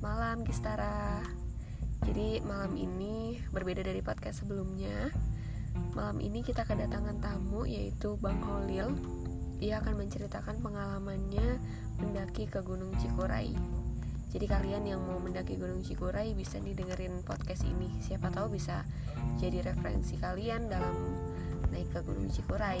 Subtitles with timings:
[0.00, 1.20] Selamat malam Gistara
[2.08, 5.12] Jadi malam ini berbeda dari podcast sebelumnya.
[5.92, 8.96] Malam ini kita kedatangan tamu yaitu Bang Holil.
[9.60, 11.60] Ia akan menceritakan pengalamannya
[12.00, 13.52] mendaki ke Gunung Cikuray.
[14.32, 17.92] Jadi kalian yang mau mendaki Gunung Cikuray bisa nih dengerin podcast ini.
[18.00, 18.88] Siapa tahu bisa
[19.36, 20.96] jadi referensi kalian dalam
[21.76, 22.80] naik ke Gunung Cikuray.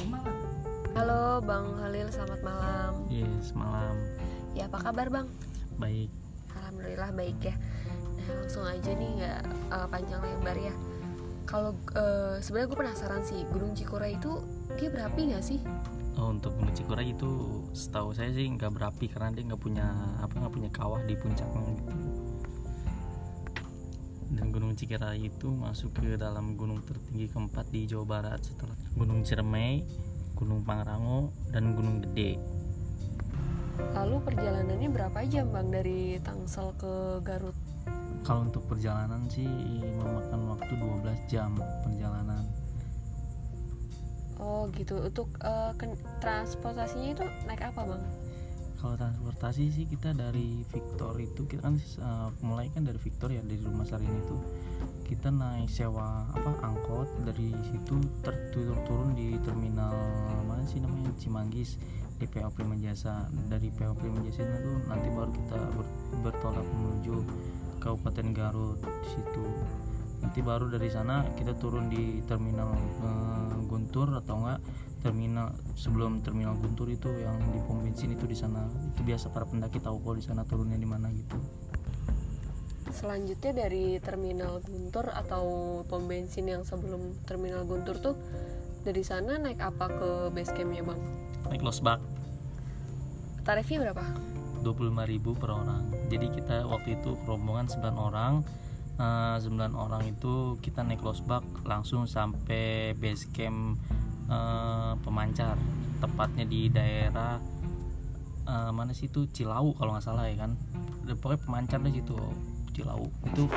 [0.96, 3.04] Halo Bang Holil, selamat malam.
[3.12, 4.08] Yes, malam.
[4.56, 5.28] Ya apa kabar Bang?
[5.76, 6.19] Baik.
[6.58, 7.54] Alhamdulillah baik ya.
[8.18, 9.40] Nah langsung aja nih nggak
[9.70, 10.74] uh, panjang lebar ya.
[11.46, 14.42] Kalau uh, sebenarnya gue penasaran sih Gunung Cikura itu
[14.78, 15.58] dia berapi nggak sih?
[16.20, 19.86] Oh, untuk Gunung Cikuray itu setahu saya sih nggak berapi karena dia nggak punya
[20.20, 21.94] apa nggak punya kawah di puncaknya gitu.
[24.30, 29.24] Dan Gunung Cikuray itu masuk ke dalam gunung tertinggi keempat di Jawa Barat setelah Gunung
[29.24, 29.82] Ciremai,
[30.36, 32.36] Gunung Pangrango, dan Gunung Gede.
[33.96, 37.56] Lalu perjalanannya berapa jam bang dari Tangsel ke Garut?
[38.20, 39.48] Kalau untuk perjalanan sih
[39.96, 42.44] memakan waktu 12 jam perjalanan.
[44.40, 45.00] Oh gitu.
[45.00, 45.72] Untuk uh,
[46.20, 48.02] transportasinya itu naik apa bang?
[48.80, 53.44] Kalau transportasi sih kita dari Victor itu kita kan uh, mulai kan dari Victor ya
[53.44, 54.36] dari rumah Sarin itu
[55.04, 59.92] kita naik sewa apa angkot dari situ terturun turun di terminal
[60.46, 61.76] mana sih namanya Cimanggis
[62.20, 65.86] di PO Prima Jasa dari PO Prima Jasa itu nanti baru kita ber,
[66.20, 67.16] bertolak menuju
[67.80, 69.44] Kabupaten Garut di situ.
[70.20, 74.60] Nanti baru dari sana kita turun di terminal eh, Guntur atau enggak
[75.00, 78.68] terminal sebelum terminal Guntur itu yang di pom bensin itu di sana.
[78.92, 81.40] Itu biasa para pendaki tahu kok di sana turunnya di mana gitu.
[82.92, 85.44] Selanjutnya dari terminal Guntur atau
[85.88, 88.20] pom bensin yang sebelum terminal Guntur tuh
[88.84, 91.29] dari sana naik apa ke base campnya bang?
[91.50, 92.00] Naik losbak
[93.50, 94.04] tarifnya berapa?
[94.62, 95.82] 25.000 per orang.
[96.12, 98.44] Jadi kita waktu itu rombongan 9 orang
[99.00, 103.80] uh, eh, 9 orang itu kita naik losbak langsung sampai base camp
[104.28, 105.56] uh, pemancar.
[106.00, 107.40] Tepatnya di daerah
[108.46, 109.26] uh, mana sih itu?
[109.32, 110.54] Cilau kalau nggak salah ya kan.
[111.10, 112.14] Pokoknya pemancar di situ
[112.76, 113.08] Cilau.
[113.26, 113.48] Itu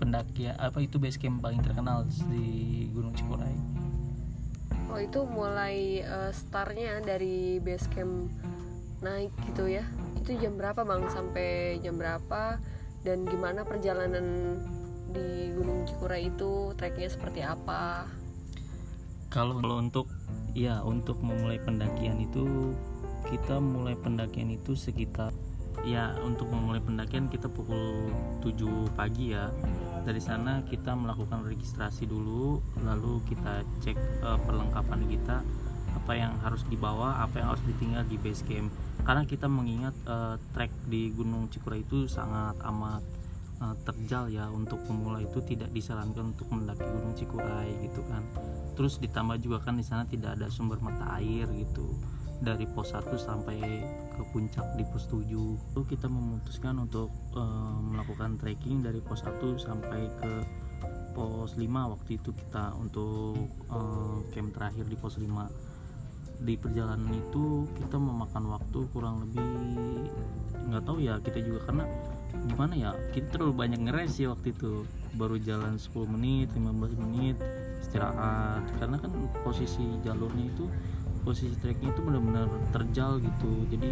[0.00, 3.54] pendaki apa itu base camp paling terkenal di Gunung Cikuray
[4.92, 8.28] Oh itu mulai uh, startnya dari base camp
[9.00, 9.88] naik gitu ya.
[10.20, 11.08] Itu jam berapa bang?
[11.08, 12.60] Sampai jam berapa?
[13.00, 14.60] Dan gimana perjalanan
[15.08, 16.76] di Gunung Cikura itu?
[16.76, 18.04] Treknya seperti apa?
[19.32, 20.12] Kalau untuk
[20.52, 22.76] ya untuk memulai pendakian itu
[23.32, 25.32] kita mulai pendakian itu sekitar
[25.88, 28.12] ya untuk memulai pendakian kita pukul
[28.44, 29.48] 7 pagi ya
[30.02, 35.42] dari sana kita melakukan registrasi dulu lalu kita cek uh, perlengkapan kita
[35.92, 38.72] apa yang harus dibawa apa yang harus ditinggal di base camp.
[39.02, 43.02] Karena kita mengingat uh, trek di Gunung Cikura itu sangat amat
[43.62, 48.22] uh, terjal ya untuk pemula itu tidak disarankan untuk mendaki Gunung Cikuray gitu kan.
[48.74, 51.92] Terus ditambah juga kan di sana tidak ada sumber mata air gitu
[52.42, 53.58] dari pos 1 sampai
[54.12, 57.08] ke puncak di pos 7 itu kita memutuskan untuk
[57.38, 60.32] uh, melakukan trekking dari pos 1 sampai ke
[61.14, 65.30] pos 5 waktu itu kita untuk uh, camp terakhir di pos 5
[66.42, 69.46] di perjalanan itu kita memakan waktu kurang lebih
[70.66, 71.86] nggak tahu ya kita juga karena
[72.48, 74.88] gimana ya kita terlalu banyak ngeres sih waktu itu.
[75.14, 77.36] Baru jalan 10 menit 15 menit
[77.84, 78.64] istirahat.
[78.80, 79.12] Karena kan
[79.44, 80.64] posisi jalurnya itu
[81.22, 83.50] posisi treknya itu benar-benar terjal gitu.
[83.70, 83.90] Jadi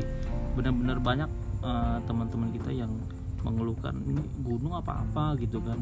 [0.59, 1.31] benar-benar banyak
[1.63, 2.93] uh, teman-teman kita yang
[3.41, 5.39] mengeluhkan ini gunung apa-apa?
[5.41, 5.79] gitu kan.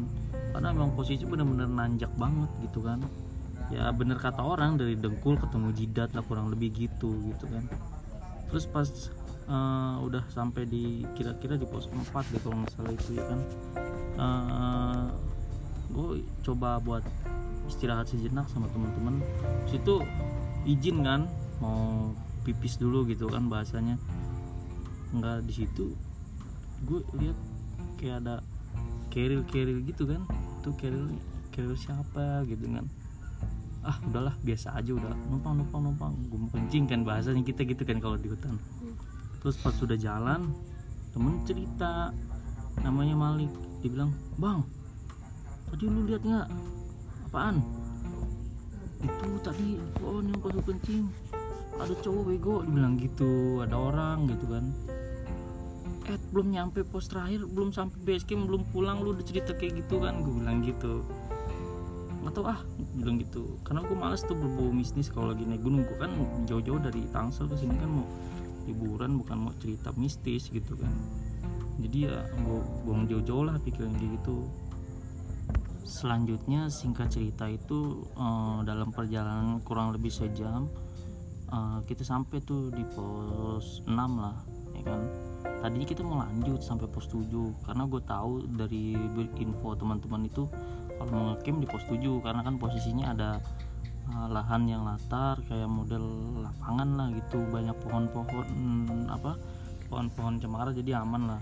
[0.55, 3.01] Karena memang posisi benar-benar nanjak banget gitu kan.
[3.69, 7.65] Ya bener kata orang dari dengkul ketemu jidat lah kurang lebih gitu gitu kan.
[8.49, 8.89] Terus pas
[9.45, 13.39] uh, udah sampai di kira-kira di pos 4 gitu kalau misalnya itu ya kan.
[14.19, 15.05] Uh, eh,
[15.89, 16.07] gue
[16.45, 17.05] coba buat
[17.69, 19.21] istirahat sejenak sama teman-teman.
[19.69, 20.01] Situ
[20.69, 21.25] izin kan
[21.57, 22.13] mau
[22.45, 23.97] pipis dulu gitu kan bahasanya.
[25.09, 25.97] Nggak di situ
[26.85, 27.37] gue lihat
[27.99, 28.35] kayak ada
[29.09, 30.21] keril keril gitu kan.
[30.61, 31.09] Tuh keril
[31.49, 32.85] keril siapa gitu kan.
[33.81, 35.13] Ah udahlah biasa aja udah.
[35.33, 36.13] Numpang numpang numpang.
[36.29, 38.55] Gue kencing kan bahasanya kita gitu kan kalau di hutan.
[39.41, 40.53] Terus pas sudah jalan
[41.09, 42.13] temen cerita
[42.85, 43.51] namanya Malik.
[43.79, 44.59] Dibilang bang
[45.71, 46.47] tadi lu lihat nggak?
[47.29, 47.61] Apaan
[48.99, 49.67] itu tadi
[50.03, 51.07] oh yang pas kencing.
[51.79, 52.55] Ada cowok bego.
[52.67, 54.65] Dibilang gitu ada orang gitu kan.
[56.09, 59.85] Eh belum nyampe pos terakhir belum sampai base camp belum pulang lu udah cerita kayak
[59.85, 60.19] gitu kan?
[60.19, 61.07] Gue bilang gitu.
[62.19, 62.59] Nggak tau ah
[62.99, 63.55] bilang gitu.
[63.63, 65.87] Karena gue males tuh berbau bisnis kalau lagi naik gunung.
[65.87, 66.11] Gue kan
[66.43, 68.07] jauh-jauh dari Tangsel ke sini kan mau
[68.67, 70.91] liburan bukan mau cerita mistis gitu kan.
[71.79, 74.43] Jadi ya gue buang jauh-jauh lah pikiran kayak gitu
[75.89, 80.69] selanjutnya singkat cerita itu uh, dalam perjalanan kurang lebih sejam
[81.49, 84.37] uh, kita sampai tuh di pos 6 lah
[84.77, 85.01] ya kan?
[85.59, 87.25] Tadinya kita mau lanjut sampai pos 7
[87.65, 88.95] karena gue tahu dari
[89.41, 90.45] info teman-teman itu
[91.01, 93.29] kalau mau ngecamp di pos 7 karena kan posisinya ada
[94.13, 96.05] uh, lahan yang latar kayak model
[96.45, 98.47] lapangan lah gitu banyak pohon-pohon
[99.09, 99.35] apa
[99.89, 101.41] pohon-pohon cemara jadi aman lah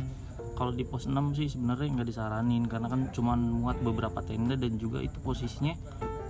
[0.54, 4.78] kalau di pos 6 sih sebenarnya nggak disaranin karena kan cuma muat beberapa tenda dan
[4.80, 5.74] juga itu posisinya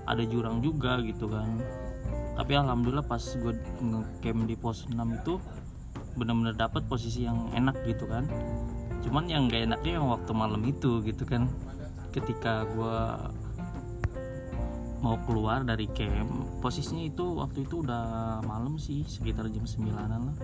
[0.07, 1.59] ada jurang juga gitu kan.
[2.37, 3.53] Tapi alhamdulillah pas gue
[3.83, 5.37] ngecamp di pos 6 itu
[6.17, 8.25] benar-benar dapat posisi yang enak gitu kan.
[9.05, 11.45] Cuman yang gak enaknya yang waktu malam itu gitu kan.
[12.15, 12.97] Ketika gue
[14.97, 20.38] mau keluar dari camp posisinya itu waktu itu udah malam sih sekitar jam 9an lah.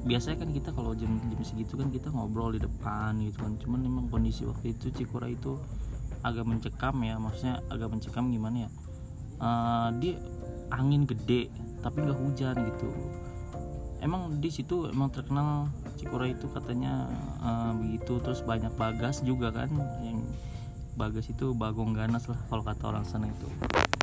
[0.00, 3.52] Biasanya kan kita kalau jam jam segitu kan kita ngobrol di depan gitu kan.
[3.60, 5.60] Cuman memang kondisi waktu itu Cikura itu
[6.20, 8.70] agak mencekam ya maksudnya agak mencekam gimana ya?
[9.40, 10.14] Uh, dia
[10.74, 11.48] angin gede
[11.80, 12.88] tapi nggak hujan gitu.
[14.00, 17.06] Emang di situ emang terkenal Cikura itu katanya
[17.44, 18.18] uh, begitu.
[18.24, 19.70] Terus banyak bagas juga kan
[20.00, 20.24] yang
[21.00, 23.48] bagas itu bagong ganas lah kalau kata orang sana itu.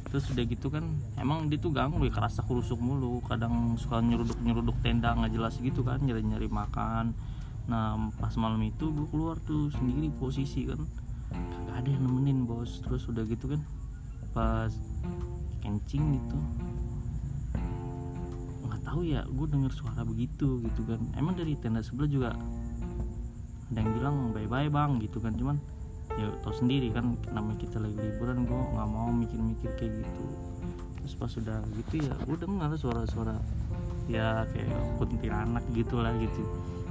[0.10, 0.82] Terus udah gitu kan
[1.22, 3.22] emang dia tuh ganggu ya kerasa kerusuk mulu.
[3.30, 7.14] Kadang suka nyeruduk nyeruduk tenda nggak jelas gitu kan nyari nyari makan.
[7.70, 10.82] Nah pas malam itu gue keluar tuh sendiri posisi kan.
[11.70, 12.82] Gak ada yang nemenin bos.
[12.82, 13.62] Terus udah gitu kan
[14.34, 14.74] pas
[15.62, 16.38] kencing gitu.
[18.66, 21.04] Nggak tahu ya gue denger suara begitu gitu kan.
[21.14, 22.30] Emang dari tenda sebelah juga
[23.68, 25.36] ada yang bilang bye bye bang gitu kan.
[25.36, 25.60] Cuman
[26.18, 30.26] ya tau sendiri kan namanya kita lagi liburan gue nggak mau mikir-mikir kayak gitu.
[31.06, 33.38] Terus pas sudah gitu ya gue dengar suara-suara
[34.10, 36.42] ya kayak kuntilanak gitu lah gitu.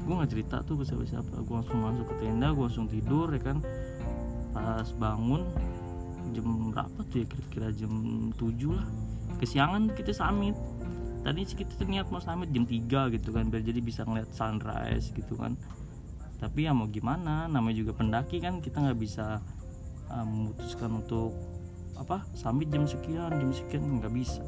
[0.06, 1.43] Gue nggak cerita tuh ke siapa-siapa.
[1.43, 3.58] Gue langsung masuk ke tenda gue langsung tidur ya kan.
[4.55, 5.43] Pas bangun
[6.31, 7.26] jam berapa tuh ya?
[7.26, 7.93] Kira-kira jam
[8.38, 8.87] 7 lah.
[9.43, 10.55] Kesiangan kita samit.
[11.26, 15.34] Tadi kita niat mau samit jam 3 gitu kan biar jadi bisa ngeliat sunrise gitu
[15.34, 15.58] kan
[16.37, 17.49] tapi ya mau gimana?
[17.49, 19.41] Namanya juga pendaki kan kita nggak bisa
[20.12, 21.33] uh, memutuskan untuk
[21.97, 24.44] apa sambil jam sekian jam sekian nggak bisa.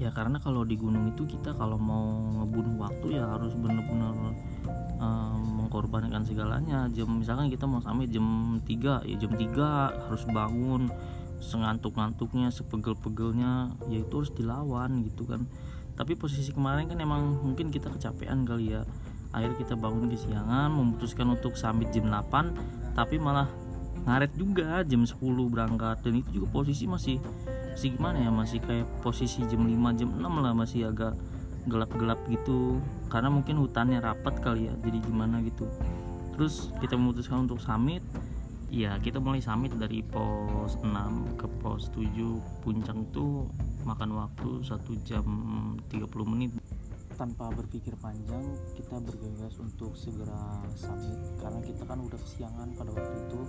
[0.00, 2.04] Ya karena kalau di gunung itu kita kalau mau
[2.40, 4.16] ngebunuh waktu ya harus benar-benar
[4.98, 6.88] uh, mengorbankan segalanya.
[6.90, 10.88] Jam misalkan kita mau sampai jam 3 ya jam 3 harus bangun
[11.40, 15.44] sengantuk-ngantuknya sepegel-pegelnya ya itu harus dilawan gitu kan.
[16.00, 18.88] Tapi posisi kemarin kan emang mungkin kita kecapean kali ya
[19.30, 23.46] akhirnya kita bangun kesiangan memutuskan untuk sambil jam 8 tapi malah
[24.06, 25.20] ngaret juga jam 10
[25.52, 26.02] berangkat.
[26.02, 27.16] Dan itu juga posisi masih
[27.70, 31.14] masih gimana ya masih kayak posisi jam 5 jam 6 lah masih agak
[31.68, 32.80] gelap-gelap gitu.
[33.12, 35.68] Karena mungkin hutannya rapat kali ya jadi gimana gitu.
[36.36, 38.02] Terus kita memutuskan untuk summit.
[38.70, 40.86] Ya kita mulai summit dari pos 6
[41.34, 42.06] ke pos 7
[42.62, 43.50] puncak itu
[43.82, 45.26] makan waktu 1 jam
[45.90, 46.54] 30 menit
[47.20, 48.40] tanpa berpikir panjang
[48.72, 53.40] kita bergegas untuk segera summit karena kita kan udah kesiangan pada waktu itu.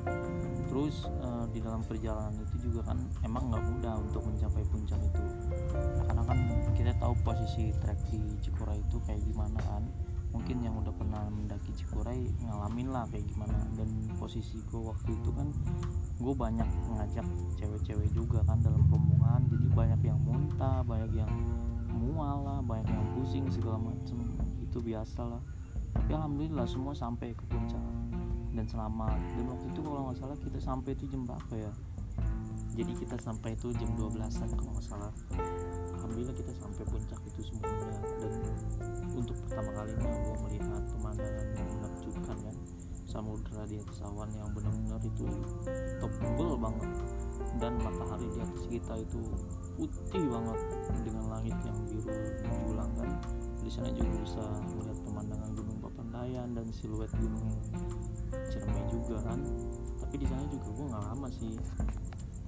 [0.68, 5.24] Terus uh, di dalam perjalanan itu juga kan emang nggak mudah untuk mencapai puncak itu.
[6.04, 6.40] Karena kan
[6.76, 9.88] kita tahu posisi trek di Cikuray itu kayak gimana kan.
[10.36, 13.56] Mungkin yang udah pernah mendaki Cikuray ngalamin lah kayak gimana.
[13.80, 13.88] Dan
[14.20, 15.48] posisi gue waktu itu kan
[16.20, 21.32] gue banyak ngajak cewek-cewek juga kan dalam rombongan jadi banyak yang muntah banyak yang
[22.02, 23.31] mual lah banyak yang pusing
[23.72, 24.20] segala macem.
[24.60, 25.40] Itu biasa lah.
[25.96, 27.80] Tapi alhamdulillah semua sampai ke puncak.
[28.52, 29.16] Dan selamat.
[29.40, 31.72] Dan waktu itu kalau nggak salah kita sampai itu jam berapa ya?
[32.76, 35.12] Jadi kita sampai itu jam 12an kalau nggak salah.
[35.96, 37.96] Alhamdulillah kita sampai puncak itu semuanya.
[38.20, 38.32] Dan
[39.16, 42.56] untuk pertama kalinya gue melihat pemandangan yang menakjubkan kan.
[43.08, 45.32] Samudra di atas awan yang benar-benar itu
[46.04, 46.92] tebel banget.
[47.56, 49.20] Dan matahari di atas kita itu
[49.80, 50.60] putih banget
[51.08, 52.12] dengan langit yang biru
[52.44, 57.46] menjulang kan di sana juga bisa melihat pemandangan gunung Papandayan dan siluet gunung
[58.50, 59.40] Ciremai juga kan.
[60.02, 61.54] Tapi di sana juga gue nggak lama sih.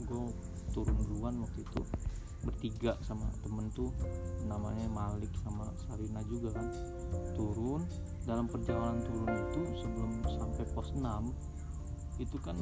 [0.03, 0.25] Gue
[0.73, 1.81] turun duluan waktu itu
[2.43, 3.87] bertiga sama temen tuh
[4.51, 6.67] namanya Malik sama Sarina juga kan.
[7.37, 7.85] Turun
[8.25, 11.05] dalam perjalanan turun itu sebelum sampai pos 6
[12.21, 12.57] itu kan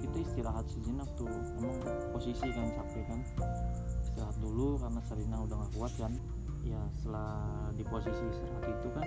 [0.00, 1.30] kita istirahat sejenak tuh.
[1.56, 1.72] Emang
[2.12, 3.20] posisi kan capek kan.
[4.06, 6.12] Istirahat dulu karena Sarina udah gak kuat kan
[6.64, 9.06] ya setelah di posisi istirahat itu kan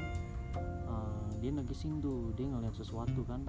[0.85, 3.41] uh, dia nagisin tuh dia ngeliat sesuatu kan.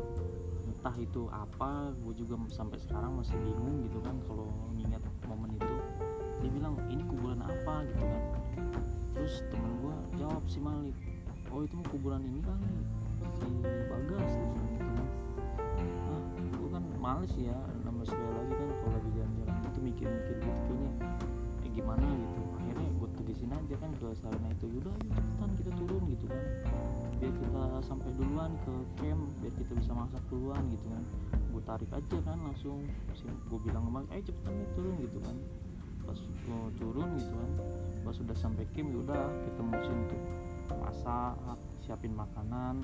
[0.69, 5.75] Entah itu apa gue juga sampai sekarang masih bingung gitu kan kalau nginget momen itu.
[6.41, 7.85] Dia bilang ini kuburan apa?
[7.85, 8.23] gitu kan.
[9.13, 10.97] Terus temen gue jawab si Malik
[11.49, 12.73] oh itu kuburan ini kali
[13.37, 13.49] si
[13.93, 14.33] bagas.
[14.73, 15.07] Gitu kan
[16.09, 19.57] ah gue kan males ya nama sekali lagi kan kalau lagi jalan-jalan.
[19.69, 20.93] Itu mikir-mikir gitu kayaknya
[21.67, 22.48] eh, gimana gitu
[23.29, 24.67] gue tegesin aja kan ke sarana itu.
[24.73, 26.45] Yaudah ayo cepetan kita turun gitu kan.
[27.21, 31.05] Biar kita sampai duluan ke camp biar kita bisa masak duluan gitu kan.
[31.53, 32.89] Gue tarik aja kan langsung
[33.21, 35.37] gue bilang ke eh cepetan nih turun gitu kan.
[36.09, 37.51] Pas gue turun gitu kan
[38.01, 40.23] pas sudah sampai camp yaudah kita mesti untuk
[40.81, 41.37] masak
[41.85, 42.81] siapin makanan.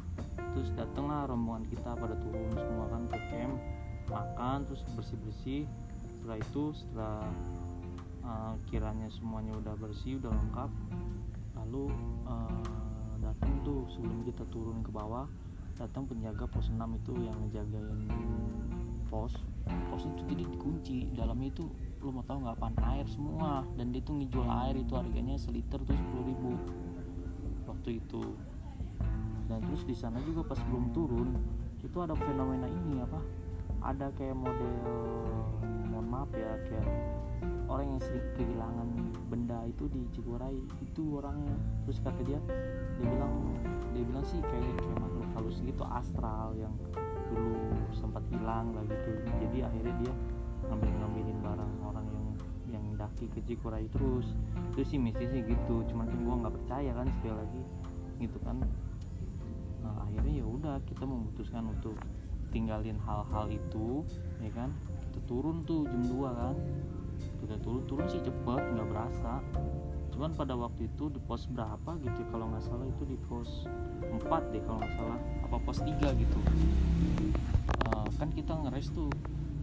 [0.52, 3.56] Terus datanglah rombongan kita pada turun semua kan ke camp
[4.04, 5.62] makan terus bersih bersih
[6.04, 7.24] setelah itu setelah
[8.24, 10.70] uh, kiranya semuanya udah bersih udah lengkap.
[11.62, 11.92] Lalu
[12.26, 12.64] uh,
[13.20, 15.28] datang tuh sebelum kita turun ke bawah
[15.74, 18.08] datang penjaga pos 6 itu yang ngejagain
[19.10, 19.34] pos.
[19.90, 21.66] Pos itu jadi dikunci dalamnya itu
[22.04, 23.66] lu mau tahu nggak pan air semua.
[23.74, 26.52] Dan dia tuh ngejual air itu harganya seliter tuh sepuluh ribu.
[27.66, 28.22] Waktu itu.
[29.44, 31.36] Dan terus di sana juga pas belum turun
[31.84, 33.20] itu ada fenomena ini apa?
[33.84, 34.72] Ada kayak model
[35.92, 36.88] mohon maaf ya kayak
[37.68, 38.88] orang yang sering kehilangan
[39.32, 41.56] benda itu di Cikuray itu orangnya.
[41.88, 42.38] Terus kata dia
[43.00, 43.34] dia bilang
[43.96, 46.74] dia bilang sih kayak kayak makhluk halus gitu astral yang
[47.32, 47.56] dulu
[47.96, 49.10] sempat hilang lah gitu.
[49.40, 50.12] Jadi akhirnya dia
[50.64, 52.26] ngambil ngambilin barang orang yang
[52.72, 54.28] yang daki ke Cikuray terus.
[54.74, 57.62] Itu sih mistisnya gitu cuman kan gue nggak percaya kan sekali lagi
[58.20, 58.56] gitu kan.
[59.82, 61.96] Nah akhirnya ya udah kita memutuskan untuk
[62.52, 64.04] tinggalin hal-hal itu
[64.38, 64.70] ya kan.
[65.10, 66.56] Kita turun tuh jam 2 kan
[67.44, 69.44] kita turun turun sih cepet nggak berasa.
[70.14, 73.66] Cuman pada waktu itu di pos berapa gitu ya, kalau nggak salah itu di pos
[74.14, 76.38] 4 deh kalau nggak salah apa pos 3 gitu.
[77.90, 79.10] Uh, kan kita ngeres tuh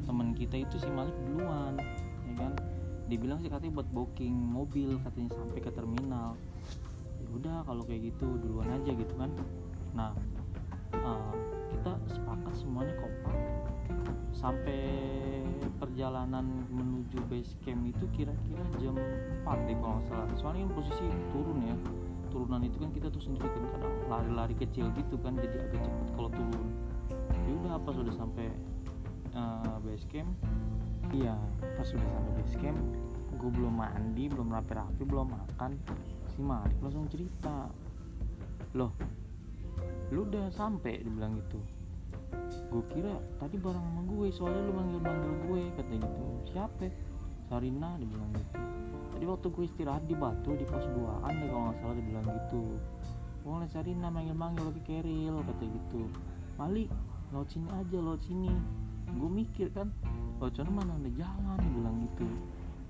[0.05, 1.79] temen kita itu si Malik duluan
[2.29, 2.53] ya kan?
[3.07, 6.37] Dibilang sih katanya buat booking mobil katanya sampai ke terminal.
[7.23, 9.31] Ya udah kalau kayak gitu duluan aja gitu kan.
[9.95, 10.11] Nah
[10.99, 11.33] uh,
[11.71, 13.35] kita sepakat semuanya kompak
[14.35, 14.83] sampai
[15.91, 18.95] perjalanan menuju base camp itu kira-kira jam
[19.43, 20.23] 4 deh kalau salah.
[20.39, 21.05] Soalnya kan posisi
[21.35, 21.75] turun ya.
[22.31, 26.07] Turunan itu kan kita tuh sendiri kan kadang lari-lari kecil gitu kan jadi agak cepet
[26.15, 26.67] kalau turun.
[27.43, 28.47] Ya udah apa sudah sampai
[29.35, 30.31] uh, base camp
[31.11, 32.79] iya pas sudah sampai base camp
[33.35, 35.75] gue belum mandi belum rapi-rapi belum makan
[36.31, 37.67] si Malik langsung cerita
[38.77, 38.93] loh
[40.11, 41.03] lu udah sampai?
[41.03, 41.59] Dibilang gitu
[42.71, 46.25] gue kira tadi bareng sama gue soalnya lu manggil manggil gue katanya gitu.
[46.55, 46.87] Siapa?
[47.51, 48.59] Sarina dibilang gitu.
[49.11, 52.25] Tadi waktu gue istirahat di batu di pos 2 an deh kalau nggak salah dibilang
[52.27, 52.63] gitu.
[53.43, 56.01] Boleh Sarina manggil manggil lagi keril kata gitu.
[56.55, 56.87] Malik
[57.35, 58.51] laut sini aja laut sini.
[59.11, 59.91] Gue mikir kan
[60.39, 62.27] laut sana mana ada jalan dibilang gitu.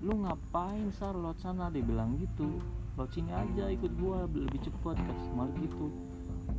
[0.02, 1.70] Lu ngapain sar laut sana?
[1.74, 2.62] Dia bilang gitu.
[2.94, 5.90] Laut sini aja ikut gue lebih cepet kata Malik gitu.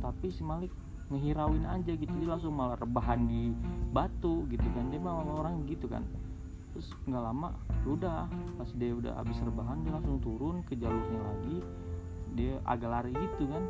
[0.04, 0.72] Tapi si Malik
[1.14, 2.12] ngehirauin aja gitu.
[2.18, 3.54] Dia langsung malah rebahan di
[3.94, 4.90] batu gitu kan.
[4.90, 6.02] Dia malah orang gitu kan.
[6.74, 7.54] Terus nggak lama
[7.86, 8.26] udah
[8.58, 11.58] pas dia udah habis rebahan dia langsung turun ke jalurnya lagi.
[12.34, 13.62] Dia agak lari gitu kan.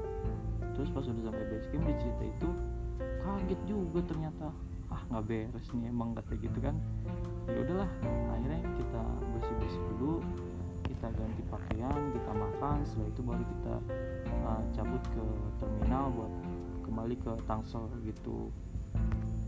[0.74, 2.48] Terus pas udah sampai base camp dia cerita itu
[2.98, 4.48] kaget juga ternyata.
[4.88, 6.76] Ah nggak beres nih emang kata gitu kan.
[7.44, 7.90] Ya udahlah
[8.32, 9.02] akhirnya kita
[9.36, 10.16] bersih bersih dulu
[10.84, 12.76] kita ganti pakaian kita makan.
[12.88, 13.74] Setelah itu baru kita
[14.48, 15.24] uh, cabut ke
[15.60, 16.32] terminal buat
[16.84, 18.52] kembali ke Tangsel gitu.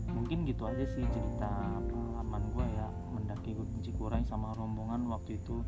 [0.09, 5.61] Mungkin gitu aja sih cerita pengalaman gue ya mendaki Gunung Cikuray sama rombongan waktu itu.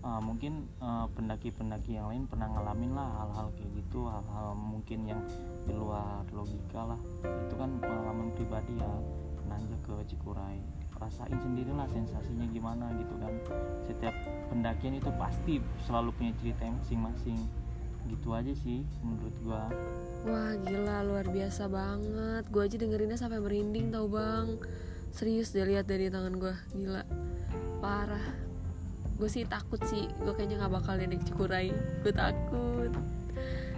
[0.00, 0.64] Uh, mungkin
[1.12, 5.20] pendaki-pendaki uh, yang lain pernah ngalamin lah hal-hal kayak gitu hal-hal mungkin yang
[5.68, 7.00] di luar logika lah.
[7.20, 8.88] Itu kan pengalaman pribadi ya
[9.44, 10.56] nanjak ke Cikuray.
[10.96, 13.32] Rasain sendirilah sensasinya gimana gitu kan.
[13.84, 14.12] Setiap
[14.48, 17.36] pendakian itu pasti selalu punya cerita masing-masing
[18.08, 19.68] gitu aja sih menurut gua.
[20.24, 22.44] Wah gila luar biasa banget.
[22.48, 24.56] Gua aja dengerinnya sampai merinding tau bang.
[25.10, 26.54] Serius deh lihat dari tangan gua.
[26.72, 27.02] Gila.
[27.80, 28.26] Parah.
[29.20, 30.08] Gue sih takut sih.
[30.24, 31.68] Gue kayaknya nggak bakal naik cikurai
[32.00, 32.88] gue takut.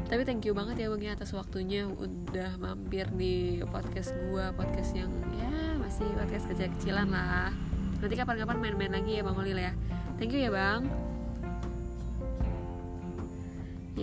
[0.07, 4.93] Tapi thank you banget ya bang ya atas waktunya udah mampir di podcast gue podcast
[4.95, 5.51] yang ya
[5.83, 7.51] masih podcast kecil-kecilan lah.
[7.99, 9.73] Nanti kapan-kapan main-main lagi ya bang Olil ya.
[10.21, 11.12] Thank you ya bang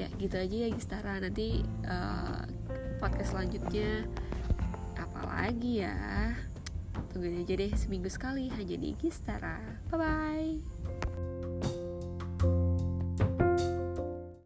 [0.06, 2.44] ya gitu aja ya Gistara nanti uh,
[3.00, 4.08] podcast selanjutnya.
[4.96, 5.96] Apa lagi ya?
[7.12, 8.48] Tungguin aja deh seminggu sekali.
[8.53, 10.78] Hanya di Gistara bye bye